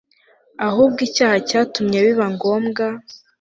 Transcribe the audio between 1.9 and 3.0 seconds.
biba ngombwa